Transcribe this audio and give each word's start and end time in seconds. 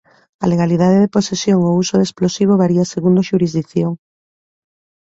A 0.43 0.45
legalidade 0.51 1.01
de 1.03 1.11
posesión 1.15 1.59
ou 1.69 1.73
uso 1.83 1.95
de 1.97 2.05
explosivo 2.07 2.59
varía 2.61 2.91
segundo 2.93 3.17
a 3.21 3.27
xurisdición. 3.29 3.91